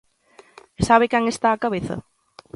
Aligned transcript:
E 0.79 0.81
¿sabe 0.89 1.09
quen 1.11 1.23
está 1.27 1.47
á 1.55 1.61
cabeza? 1.63 1.95